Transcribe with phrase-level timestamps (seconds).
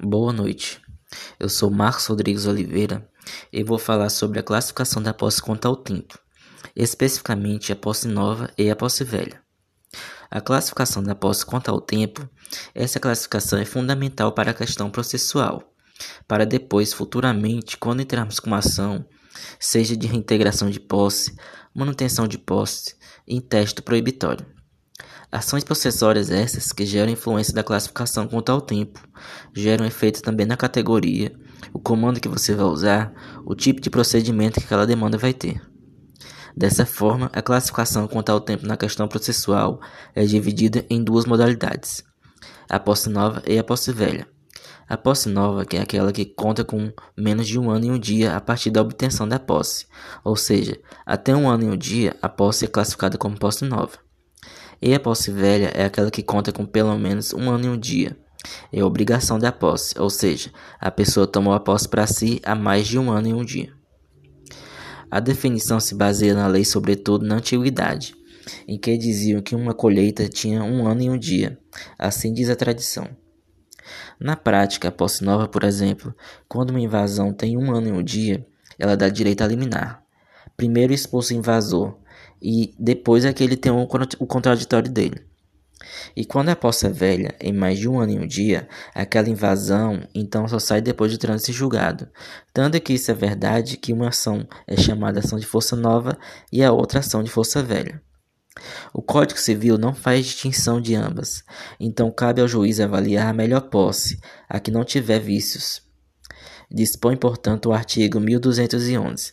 [0.00, 0.80] Boa noite.
[1.38, 3.06] Eu sou Marcos Rodrigues Oliveira
[3.52, 6.18] e vou falar sobre a classificação da posse quanto ao tempo,
[6.74, 9.42] especificamente a posse nova e a posse velha.
[10.30, 12.26] A classificação da posse quanto ao tempo,
[12.74, 15.62] essa classificação é fundamental para a questão processual,
[16.26, 19.04] para depois, futuramente, quando entrarmos com uma ação,
[19.60, 21.36] seja de reintegração de posse,
[21.74, 22.96] manutenção de posse,
[23.28, 24.46] em teste proibitório.
[25.32, 29.00] Ações processórias essas que geram influência da classificação quanto ao tempo,
[29.54, 31.34] geram efeito também na categoria,
[31.72, 33.14] o comando que você vai usar,
[33.46, 35.58] o tipo de procedimento que aquela demanda vai ter.
[36.54, 39.80] Dessa forma, a classificação quanto ao tempo na questão processual
[40.14, 42.04] é dividida em duas modalidades:
[42.68, 44.28] a posse nova e a posse velha.
[44.86, 47.98] A posse nova, que é aquela que conta com menos de um ano e um
[47.98, 49.86] dia a partir da obtenção da posse,
[50.22, 54.11] ou seja, até um ano e um dia a posse é classificada como posse nova.
[54.82, 57.78] E a posse velha é aquela que conta com pelo menos um ano e um
[57.78, 58.16] dia.
[58.72, 60.50] É obrigação da posse, ou seja,
[60.80, 63.72] a pessoa tomou a posse para si há mais de um ano e um dia.
[65.08, 68.16] A definição se baseia na lei, sobretudo na antiguidade,
[68.66, 71.60] em que diziam que uma colheita tinha um ano e um dia.
[71.96, 73.08] Assim diz a tradição.
[74.18, 76.12] Na prática, a posse nova, por exemplo,
[76.48, 78.44] quando uma invasão tem um ano e um dia,
[78.76, 80.02] ela dá direito a liminar.
[80.56, 81.98] Primeiro expulso o invasor,
[82.40, 83.86] e depois é que ele tem o
[84.26, 85.22] contraditório dele.
[86.14, 89.28] E quando a posse é velha, em mais de um ano e um dia, aquela
[89.28, 92.08] invasão então só sai depois de trânsito julgado.
[92.52, 96.18] Tanto que isso é verdade que uma ação é chamada ação de força nova
[96.52, 98.02] e a outra ação de força velha.
[98.92, 101.42] O Código Civil não faz distinção de ambas,
[101.80, 105.82] então cabe ao juiz avaliar a melhor posse, a que não tiver vícios.
[106.70, 109.32] Dispõe, portanto, o artigo 1211.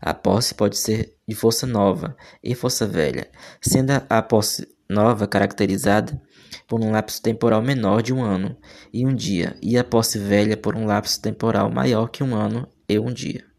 [0.00, 3.26] A posse pode ser de força nova e força velha,
[3.58, 6.20] sendo a posse nova caracterizada
[6.68, 8.54] por um lapso temporal menor de um ano
[8.92, 12.68] e um dia, e a posse velha por um lapso temporal maior que um ano
[12.86, 13.51] e um dia.